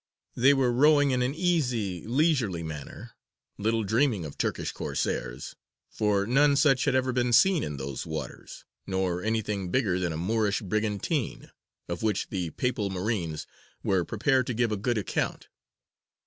[0.35, 3.11] They were rowing in an easy, leisurely manner,
[3.59, 5.55] little dreaming of Turkish Corsairs,
[5.91, 10.17] for none such had ever been seen in those waters, nor anything bigger than a
[10.17, 11.51] Moorish brigantine,
[11.87, 13.45] of which the Papal marines
[13.83, 15.49] were prepared to give a good account.